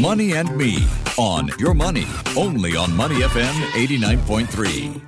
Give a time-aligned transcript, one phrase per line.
[0.00, 0.86] Money and Me
[1.18, 5.02] on Your Money, only on Money FM 89.3.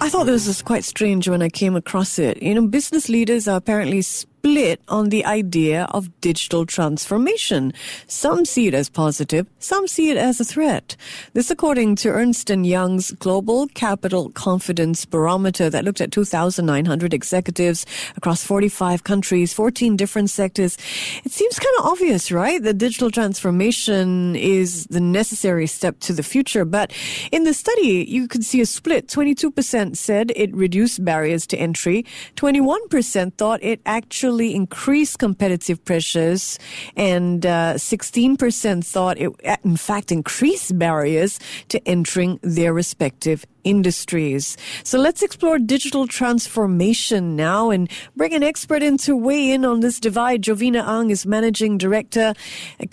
[0.00, 2.40] I thought this was quite strange when I came across it.
[2.40, 4.02] You know, business leaders are apparently
[4.46, 7.72] split on the idea of digital transformation.
[8.06, 10.94] Some see it as positive, some see it as a threat.
[11.32, 17.86] This according to Ernst & Young's Global Capital Confidence Barometer that looked at 2,900 executives
[18.16, 20.78] across 45 countries, 14 different sectors.
[21.24, 22.62] It seems kind of obvious, right?
[22.62, 26.64] That digital transformation is the necessary step to the future.
[26.64, 26.92] But
[27.32, 29.08] in the study, you could see a split.
[29.08, 32.04] 22% said it reduced barriers to entry.
[32.36, 36.58] 21% thought it actually actually increased competitive pressures,
[36.94, 39.30] and uh, 16% thought it,
[39.64, 44.58] in fact, increased barriers to entering their respective industries.
[44.84, 49.80] So let's explore digital transformation now and bring an expert in to weigh in on
[49.80, 50.42] this divide.
[50.42, 52.34] Jovina Ang is Managing Director
[52.78, 52.90] at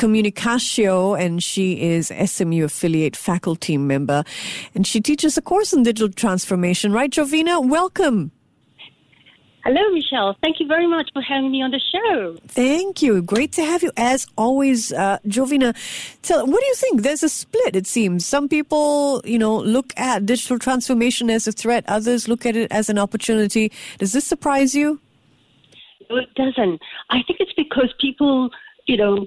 [1.14, 4.24] and she is SMU affiliate faculty member
[4.74, 7.60] and she teaches a course in digital transformation, right, Jovina?
[7.68, 8.32] Welcome.
[9.64, 10.36] Hello, Michelle.
[10.42, 12.36] Thank you very much for having me on the show.
[12.48, 13.22] Thank you.
[13.22, 15.74] Great to have you as always, uh, Jovina.
[16.22, 17.02] Tell, what do you think?
[17.02, 18.26] There's a split, it seems.
[18.26, 21.86] Some people, you know, look at digital transformation as a threat.
[21.88, 23.72] Others look at it as an opportunity.
[24.00, 25.00] Does this surprise you?
[26.10, 26.82] No, it doesn't.
[27.10, 28.50] I think it's because people,
[28.86, 29.26] you know,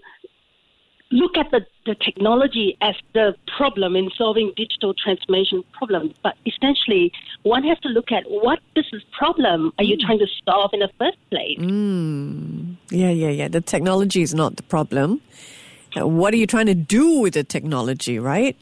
[1.10, 7.12] look at the, the technology as the problem in solving digital transformation problems, but essentially
[7.42, 10.00] one has to look at what business problem are you mm.
[10.00, 11.58] trying to solve in the first place.
[11.58, 12.76] Mm.
[12.90, 13.48] Yeah, yeah, yeah.
[13.48, 15.20] The technology is not the problem.
[15.96, 18.56] Uh, what are you trying to do with the technology, right?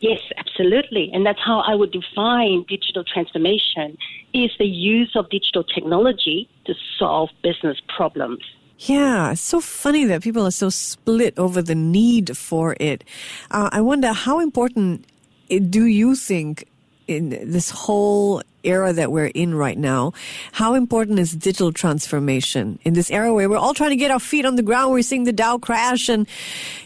[0.00, 1.10] Yes, absolutely.
[1.12, 3.96] And that's how I would define digital transformation
[4.32, 8.40] is the use of digital technology to solve business problems.
[8.78, 13.04] Yeah, it's so funny that people are so split over the need for it.
[13.50, 15.06] Uh, I wonder how important
[15.48, 16.66] do you think
[17.06, 20.12] in this whole era that we're in right now,
[20.52, 24.18] how important is digital transformation in this era where we're all trying to get our
[24.18, 24.90] feet on the ground?
[24.92, 26.26] We're seeing the Dow crash and,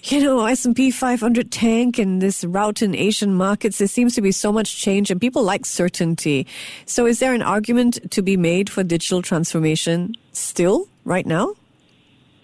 [0.04, 3.78] you know, S&P 500 tank and this rout in Asian markets.
[3.78, 6.46] There seems to be so much change and people like certainty.
[6.84, 11.54] So is there an argument to be made for digital transformation still right now?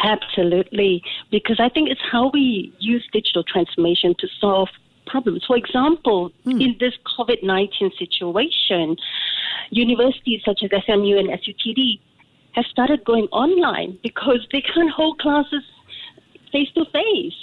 [0.05, 4.69] Absolutely, because I think it's how we use digital transformation to solve
[5.07, 5.45] problems.
[5.47, 6.63] For example, mm.
[6.63, 8.97] in this COVID 19 situation,
[9.71, 12.01] universities such as SMU and SUTD
[12.53, 15.63] have started going online because they can't hold classes
[16.53, 17.35] face to face.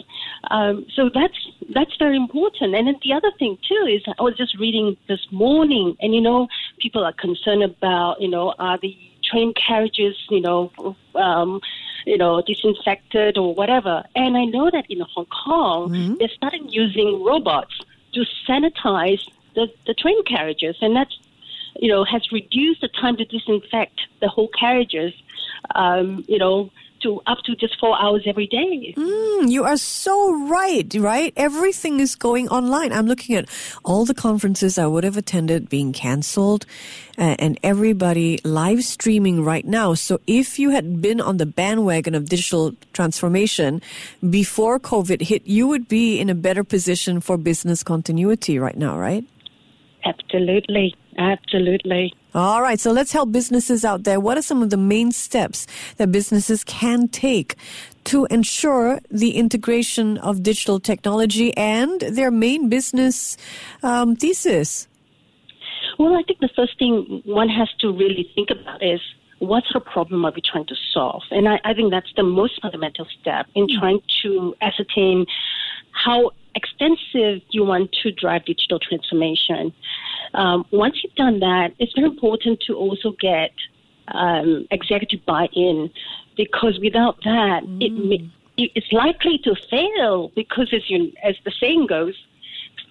[0.96, 1.40] So that's
[1.74, 2.76] that's very important.
[2.76, 6.22] And then the other thing too is I was just reading this morning, and you
[6.22, 6.48] know,
[6.80, 8.96] people are concerned about you know are the
[9.31, 11.62] train carriages you know um,
[12.06, 14.03] you know, disinfected or whatever.
[14.16, 16.16] And I know that in Hong Kong, mm-hmm.
[16.19, 17.80] they're starting using robots
[18.14, 19.22] to sanitize
[19.56, 21.18] the, the train carriages, and that's
[21.75, 25.14] you know has reduced the time to disinfect the whole carriages.
[25.75, 26.72] Um, you know,
[27.04, 28.94] to up to just four hours every day.
[28.98, 31.34] Mm, you are so right, right?
[31.36, 32.92] Everything is going online.
[32.92, 33.50] I'm looking at
[33.84, 36.66] all the conferences I would have attended being canceled
[37.18, 39.94] uh, and everybody live streaming right now.
[39.94, 43.82] So if you had been on the bandwagon of digital transformation
[44.30, 48.98] before COVID hit, you would be in a better position for business continuity right now,
[48.98, 49.26] right?
[50.04, 50.96] Absolutely.
[51.18, 52.14] Absolutely.
[52.34, 52.80] All right.
[52.80, 54.19] So let's help businesses out there.
[54.19, 57.56] What are some of the main steps that businesses can take
[58.06, 63.38] to ensure the integration of digital technology and their main business
[63.84, 64.88] um, thesis?
[66.00, 69.02] Well, I think the first thing one has to really think about is
[69.41, 71.24] what sort of problem are we trying to solve?
[71.31, 73.79] And I, I think that's the most fundamental step in mm.
[73.79, 75.25] trying to ascertain
[75.91, 79.74] how extensive you want to drive digital transformation.
[80.35, 83.52] Um, once you've done that, it's very important to also get
[84.09, 85.90] um, executive buy-in
[86.37, 88.29] because without that, mm.
[88.58, 92.14] it, it's likely to fail because, as you, as the saying goes,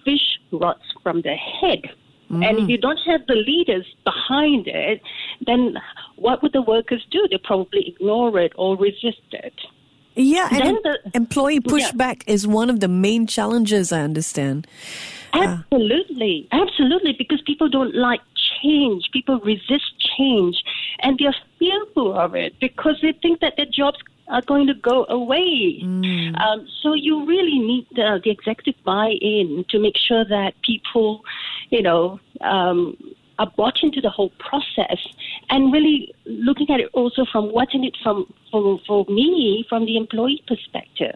[0.03, 1.83] fish rots from the head.
[2.29, 2.45] Mm.
[2.45, 5.01] And if you don't have the leaders behind it,
[5.45, 5.77] then
[6.21, 7.27] what would the workers do?
[7.29, 9.53] They probably ignore it or resist it.
[10.15, 12.33] Yeah, and the, employee pushback yeah.
[12.33, 14.67] is one of the main challenges, I understand.
[15.33, 18.19] Absolutely, uh, absolutely, because people don't like
[18.61, 19.05] change.
[19.13, 20.61] People resist change,
[20.99, 25.05] and they're fearful of it because they think that their jobs are going to go
[25.07, 25.79] away.
[25.81, 26.39] Mm.
[26.39, 31.21] Um, so you really need the, the executive buy-in to make sure that people,
[31.69, 32.97] you know, um,
[33.41, 34.99] are bought into the whole process
[35.49, 39.85] and really looking at it also from what's in it from, for, for me from
[39.85, 41.15] the employee perspective.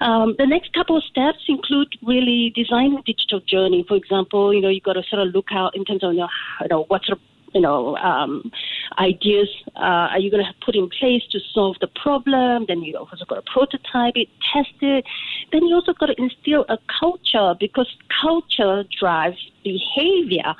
[0.00, 3.84] Um, the next couple of steps include really designing digital journey.
[3.88, 6.20] For example, you know, you've got to sort of look out in terms of, you
[6.20, 6.28] know,
[6.60, 7.24] you know what sort of
[7.54, 8.50] you know, um,
[8.98, 12.66] ideas uh, are you going to put in place to solve the problem?
[12.68, 15.04] Then you also got to prototype it, test it.
[15.52, 17.88] Then you also got to instill a culture because
[18.20, 20.54] culture drives behavior.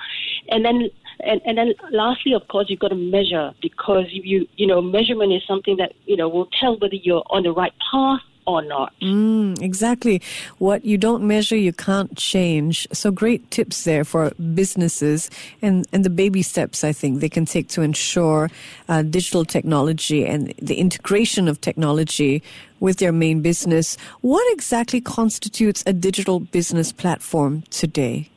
[0.48, 0.90] And then
[1.20, 5.32] and, and then lastly, of course, you've got to measure because you you know measurement
[5.32, 8.94] is something that you know will tell whether you're on the right path or not.
[9.02, 10.22] Mm, exactly.
[10.56, 12.88] What you don't measure, you can't change.
[12.92, 15.30] So great tips there for businesses
[15.60, 18.50] and, and the baby steps I think they can take to ensure
[18.88, 22.42] uh, digital technology and the integration of technology
[22.80, 23.98] with their main business.
[24.22, 28.30] What exactly constitutes a digital business platform today?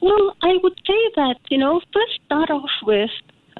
[0.00, 3.10] Well, I would say that, you know, first start off with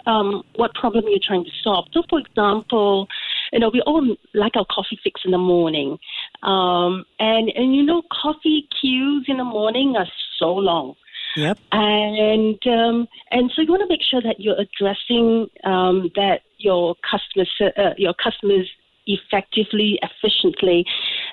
[0.06, 1.86] um, what problem you're trying to solve.
[1.92, 3.08] So, for example,
[3.52, 5.98] you know, we all like our coffee fix in the morning.
[6.42, 10.06] Um, and, and, you know, coffee queues in the morning are
[10.38, 10.94] so long.
[11.36, 11.58] Yep.
[11.72, 16.94] And um, and so you want to make sure that you're addressing um, that your
[17.08, 18.66] customers uh, your customers
[19.06, 20.84] effectively, efficiently.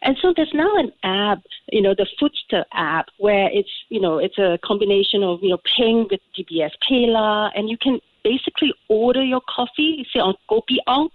[0.02, 4.18] And so there's now an app, you know, the Foodster app, where it's, you know,
[4.18, 9.24] it's a combination of, you know, paying with DBS PayLah, and you can basically order
[9.24, 11.10] your coffee, say on Kopi Ong,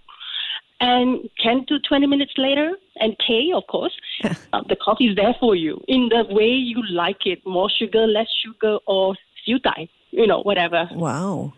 [0.81, 5.35] and 10 to 20 minutes later and pay, of course, uh, the coffee is there
[5.39, 9.15] for you in the way you like it more sugar, less sugar, or
[9.63, 10.87] dai, you know, whatever.
[10.91, 11.53] Wow.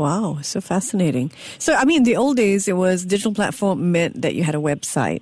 [0.00, 1.30] Wow, so fascinating.
[1.58, 4.58] So, I mean, the old days, it was digital platform meant that you had a
[4.58, 5.20] website.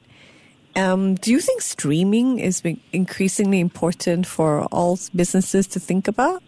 [0.76, 6.44] Um, do you think streaming is increasingly important for all businesses to think about?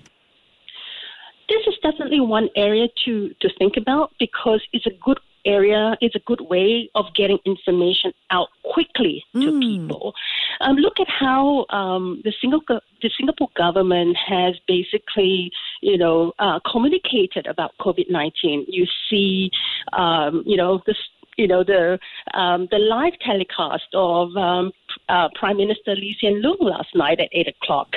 [1.49, 6.13] This is definitely one area to, to think about because it's a good area is
[6.15, 9.61] a good way of getting information out quickly to mm.
[9.61, 10.15] people.
[10.61, 15.51] Um, look at how um, the, Singapore, the Singapore government has basically,
[15.81, 18.65] you know, uh, communicated about COVID nineteen.
[18.69, 19.51] You see,
[19.93, 20.95] um, you know, the
[21.37, 21.99] you know the
[22.35, 24.73] um, the live telecast of um,
[25.09, 27.89] uh, Prime Minister Lee Hsien Loong last night at eight o'clock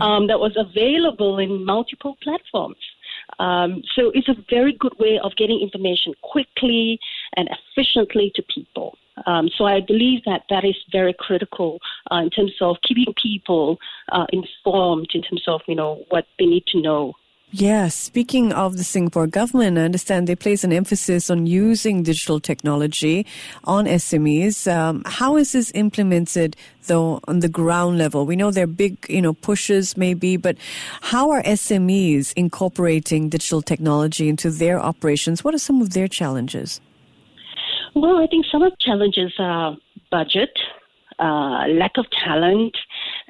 [0.00, 2.76] um, that was available in multiple platforms.
[3.38, 6.98] Um, so it's a very good way of getting information quickly
[7.36, 8.96] and efficiently to people.
[9.26, 11.78] Um, so I believe that that is very critical
[12.10, 13.78] uh, in terms of keeping people
[14.12, 17.14] uh, informed in terms of you know what they need to know
[17.58, 22.38] Yes, speaking of the Singapore government, I understand they place an emphasis on using digital
[22.38, 23.24] technology
[23.64, 24.70] on SMEs.
[24.70, 26.54] Um, how is this implemented,
[26.86, 28.26] though, on the ground level?
[28.26, 30.58] We know there are big, you know, pushes maybe, but
[31.00, 35.42] how are SMEs incorporating digital technology into their operations?
[35.42, 36.82] What are some of their challenges?
[37.94, 39.78] Well, I think some of the challenges are
[40.10, 40.52] budget,
[41.18, 42.76] uh, lack of talent,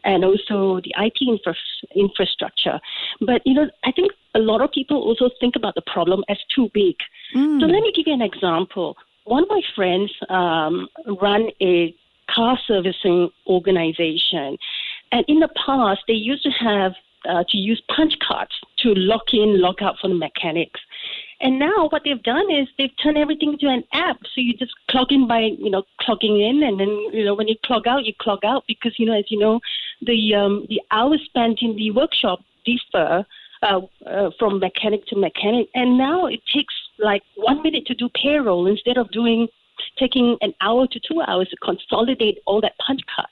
[0.07, 1.55] and also the IT infra-
[1.95, 2.81] infrastructure.
[3.21, 6.39] But, you know, I think a lot of people also think about the problem as
[6.55, 6.95] too big.
[7.35, 7.61] Mm.
[7.61, 8.97] So let me give you an example.
[9.25, 10.89] One of my friends um,
[11.21, 11.95] run a
[12.31, 14.57] car servicing organization.
[15.13, 16.93] And in the past, they used to have
[17.29, 20.81] uh, to use punch cards to lock in, lock out for the mechanics.
[21.41, 24.19] And now what they've done is they've turned everything into an app.
[24.35, 27.49] So you just clock in by, you know, clogging in and then, you know, when
[27.49, 29.61] you clog out, you clog out because, you know, as you know,
[30.01, 33.27] the, um, the hours spent in the workshop differ
[33.63, 35.69] uh, uh, from mechanic to mechanic.
[35.75, 39.49] And now it takes like one minute to do payroll instead of doing,
[39.99, 43.31] taking an hour to two hours to consolidate all that punch cards.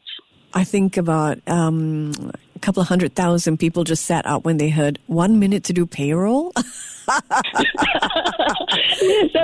[0.53, 2.13] I think about um,
[2.65, 5.85] couple of hundred thousand people just sat up when they heard one minute to do
[5.85, 6.51] payroll.
[6.57, 6.69] yes,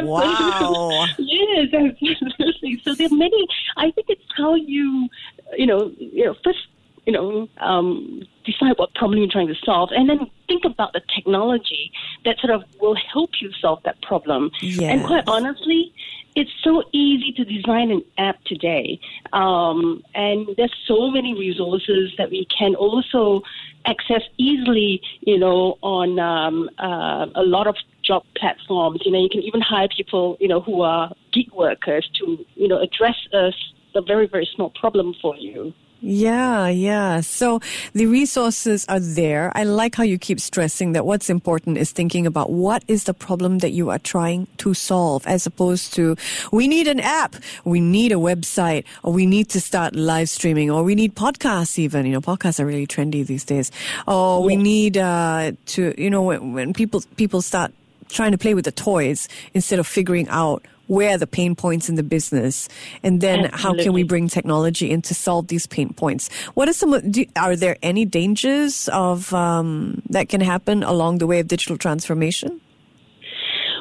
[0.04, 1.04] wow.
[1.18, 2.80] Yes, absolutely.
[2.82, 3.46] So there are many.
[3.76, 5.08] I think it's how you,
[5.56, 6.66] you know, you know, first,
[7.04, 11.02] you know, um, decide what problem you're trying to solve, and then think about the
[11.14, 11.92] technology
[12.24, 14.50] that sort of will help you solve that problem.
[14.62, 14.92] Yes.
[14.92, 15.92] And quite honestly,
[16.34, 19.00] it's so easy to design an app today,
[19.32, 23.42] um, and there's so many resources that we can also
[23.84, 25.00] access easily.
[25.20, 29.02] You know, on um, uh, a lot of job platforms.
[29.04, 30.36] You know, you can even hire people.
[30.40, 33.52] You know, who are gig workers to you know address a,
[33.94, 35.72] a very very small problem for you.
[36.02, 37.20] Yeah, yeah.
[37.20, 37.60] So
[37.92, 39.52] the resources are there.
[39.54, 43.12] I like how you keep stressing that what's important is thinking about what is the
[43.12, 46.16] problem that you are trying to solve as opposed to
[46.52, 50.70] we need an app, we need a website, or we need to start live streaming,
[50.70, 52.06] or we need podcasts even.
[52.06, 53.70] You know, podcasts are really trendy these days.
[54.06, 57.72] Or we need uh, to, you know, when, when people people start
[58.08, 61.88] trying to play with the toys instead of figuring out where are the pain points
[61.88, 62.68] in the business?
[63.04, 63.62] And then Absolutely.
[63.62, 66.28] how can we bring technology in to solve these pain points?
[66.54, 71.28] What are some do, are there any dangers of um, that can happen along the
[71.28, 72.60] way of digital transformation?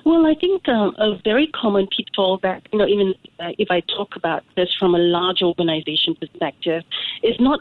[0.05, 3.81] Well, I think um, a very common pitfall that, you know, even uh, if I
[3.97, 6.83] talk about this from a large organization perspective,
[7.23, 7.59] is not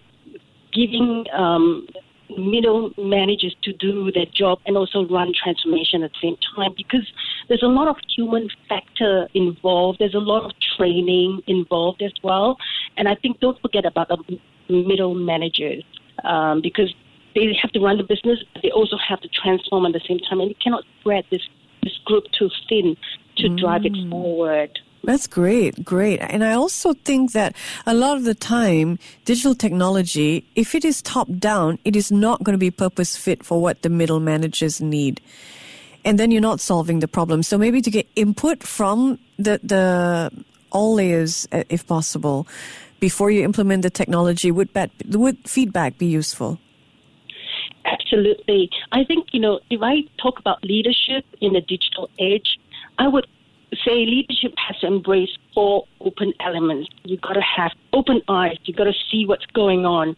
[0.75, 1.89] giving um,
[2.37, 7.07] middle managers to do their job and also run transformation at the same time because
[7.49, 9.99] there's a lot of human factor involved.
[9.99, 12.57] There's a lot of training involved as well.
[12.97, 15.83] And I think don't forget about the middle managers
[16.25, 16.95] um, because
[17.35, 20.19] they have to run the business, but they also have to transform at the same
[20.19, 20.41] time.
[20.41, 21.43] And you cannot spread this,
[21.83, 22.97] this group too thin
[23.39, 24.79] to drive it forward.
[25.05, 26.19] That's great, great.
[26.21, 27.55] And I also think that
[27.87, 32.43] a lot of the time, digital technology, if it is top down, it is not
[32.43, 35.21] going to be purpose fit for what the middle managers need.
[36.05, 37.43] And then you're not solving the problem.
[37.43, 40.31] So maybe to get input from the, the
[40.71, 42.47] all layers, uh, if possible,
[43.01, 46.59] before you implement the technology, would, that, would feedback be useful?
[47.85, 48.69] Absolutely.
[48.93, 52.59] I think, you know, if I talk about leadership in the digital age,
[52.99, 53.27] I would
[53.85, 56.89] say leadership has to embrace four open elements.
[57.05, 58.57] You've got to have open eyes.
[58.65, 60.17] You've got to see what's going on.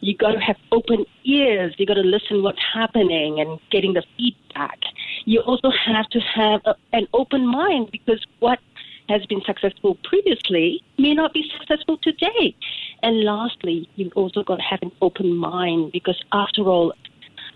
[0.00, 1.74] You've got to have open ears.
[1.78, 4.78] You've got to listen what's happening and getting the feedback.
[5.24, 8.58] You also have to have a, an open mind because what
[9.08, 12.56] has been successful previously may not be successful today.
[13.02, 16.92] And lastly, you've also got to have an open mind because after all,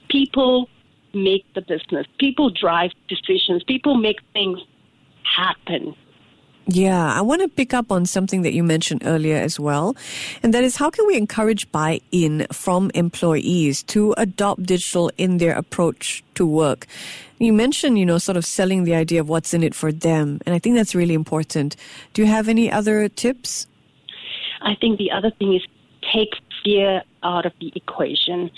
[0.09, 0.69] people
[1.15, 2.07] make the business.
[2.19, 3.65] People drive decisions.
[3.65, 4.61] People make things
[5.37, 5.95] happen.
[6.68, 9.97] Yeah, I want to pick up on something that you mentioned earlier as well.
[10.42, 15.38] And that is how can we encourage buy in from employees to adopt digital in
[15.38, 16.88] their approach to work?
[17.38, 20.40] You mentioned, you know, sort of selling the idea of what's in it for them.
[20.45, 21.76] And I think that's really important.
[22.14, 23.68] Do you have any other tips?
[24.61, 25.64] I think the other thing is
[26.12, 28.50] take fear out of the equation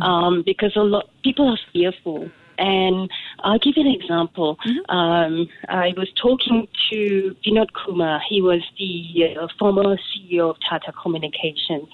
[0.00, 2.30] um, because a lot people are fearful.
[2.58, 3.10] And
[3.40, 4.56] I'll give you an example.
[4.88, 8.20] Um, I was talking to Vinod Kumar.
[8.28, 11.88] He was the uh, former CEO of Tata Communications,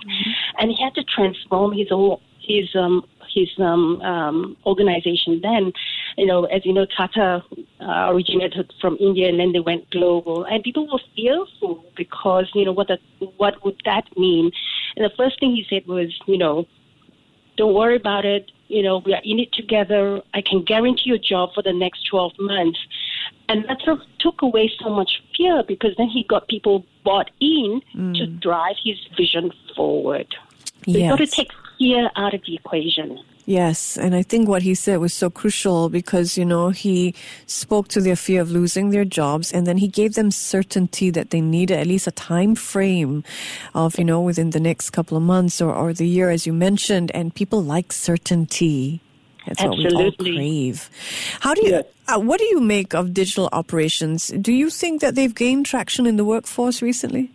[0.58, 3.04] and he had to transform his whole his um,
[3.34, 5.40] his um, um, organization.
[5.42, 5.72] Then,
[6.16, 7.42] you know, as you know, Tata
[7.80, 12.64] uh, originated from India, and then they went global, and people were fearful because you
[12.64, 13.00] know what that
[13.36, 14.50] what would that mean?
[14.96, 16.66] And the first thing he said was, you know,
[17.56, 18.50] don't worry about it.
[18.68, 20.22] You know, we are in it together.
[20.32, 22.78] I can guarantee you a job for the next 12 months.
[23.48, 27.30] And that sort of took away so much fear because then he got people bought
[27.40, 28.40] in to mm.
[28.40, 30.34] drive his vision forward.
[30.86, 33.18] So You've got to take fear out of the equation.
[33.44, 37.12] Yes, and I think what he said was so crucial because, you know, he
[37.46, 41.30] spoke to their fear of losing their jobs and then he gave them certainty that
[41.30, 43.24] they needed at least a time frame
[43.74, 46.52] of, you know, within the next couple of months or, or the year, as you
[46.52, 47.10] mentioned.
[47.14, 49.00] And people like certainty.
[49.46, 50.88] That's what we all crave.
[51.40, 51.84] How do you, Yes.
[52.06, 54.28] uh, what do you make of digital operations?
[54.40, 57.32] Do you think that they've gained traction in the workforce recently?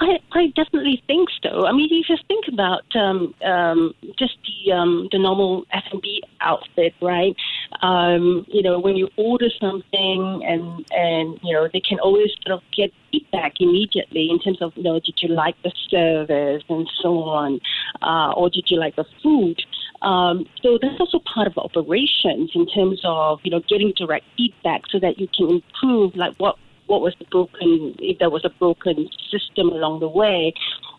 [0.00, 1.66] I, I definitely think so.
[1.66, 5.84] I mean, if you just think about um, um, just the um, the normal F
[5.92, 7.36] and B outfit, right?
[7.82, 12.56] Um, you know, when you order something, and and you know, they can always sort
[12.56, 16.88] of get feedback immediately in terms of, you know, did you like the service and
[17.02, 17.60] so on,
[18.00, 19.60] uh, or did you like the food?
[20.00, 24.82] Um, so that's also part of operations in terms of you know getting direct feedback
[24.90, 26.56] so that you can improve like what
[26.90, 30.52] what was the broken if there was a broken system along the way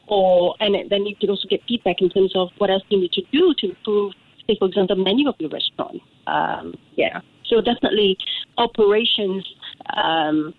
[0.07, 3.11] or and then you could also get feedback in terms of what else you need
[3.11, 4.13] to do to improve
[4.47, 6.01] say for example the menu of your restaurant.
[6.27, 7.21] Um, yeah.
[7.45, 8.17] So definitely
[8.57, 9.45] operations
[9.95, 10.53] um,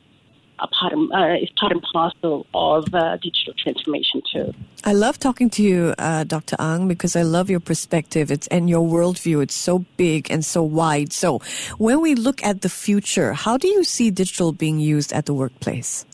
[0.58, 4.52] are part of, uh, is part and parcel of uh, digital transformation too
[4.84, 6.56] I love talking to you, uh, Dr.
[6.58, 9.40] Ang, because I love your perspective it's, and your worldview.
[9.40, 11.12] It's so big and so wide.
[11.12, 11.40] So,
[11.78, 15.34] when we look at the future, how do you see digital being used at the
[15.34, 16.04] workplace?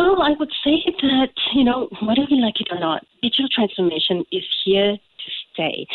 [0.00, 4.24] Well, I would say that, you know, whether you like it or not, digital transformation
[4.32, 5.86] is here to stay.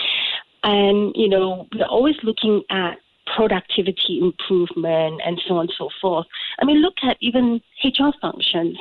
[0.64, 3.00] And, you know, we're always looking at
[3.36, 6.26] productivity improvement and so on and so forth.
[6.60, 8.78] I mean, look at even HR functions.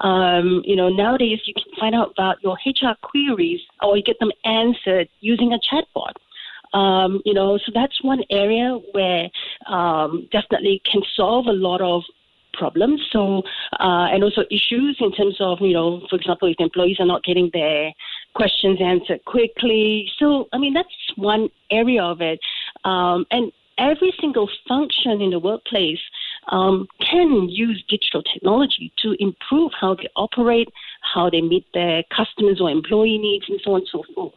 [0.00, 4.18] Um, you know, nowadays you can find out about your HR queries or you get
[4.18, 6.12] them answered using a chatbot.
[6.76, 9.30] Um, you know, so that's one area where
[9.68, 12.02] um, definitely can solve a lot of
[12.52, 13.00] problems.
[13.12, 13.42] So,
[13.80, 17.22] uh, and also issues in terms of, you know, for example, if employees are not
[17.24, 17.92] getting their
[18.34, 20.10] questions answered quickly.
[20.18, 22.40] So, I mean, that's one area of it.
[22.84, 26.00] Um, and every single function in the workplace
[26.50, 30.68] um, can use digital technology to improve how they operate,
[31.14, 34.32] how they meet their customers or employee needs, and so on and so forth.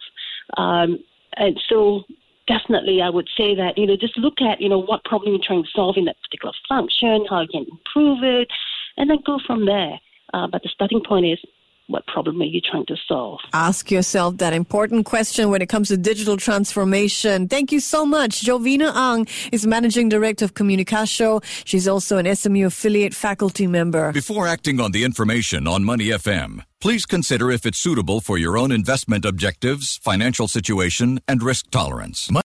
[0.58, 1.00] Um,
[1.36, 2.03] and so
[2.48, 5.44] definitely I would say that, you know, just look at, you know, what problem you're
[5.46, 8.48] trying to solve in that particular function, how you can improve it,
[8.96, 10.00] and then go from there.
[10.34, 11.39] Uh, but the starting point is
[11.88, 13.39] what problem are you trying to solve?
[13.53, 17.48] Ask yourself that important question when it comes to digital transformation.
[17.48, 18.44] Thank you so much.
[18.44, 21.41] Jovina Ang is Managing Director of Communicatio.
[21.65, 24.12] She's also an SMU affiliate faculty member.
[24.12, 28.58] Before acting on the information on Money FM, please consider if it's suitable for your
[28.58, 32.29] own investment objectives, financial situation, and risk tolerance.